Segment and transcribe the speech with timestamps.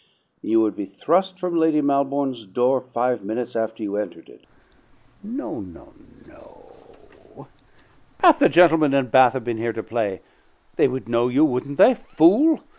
[0.41, 4.47] You would be thrust from Lady Malbourne's door five minutes after you entered it."
[5.21, 5.93] "No, no,
[6.27, 7.45] no!"
[8.19, 10.21] "Half the gentlemen in Bath have been here to play.
[10.75, 12.61] They would know you, wouldn't they, fool?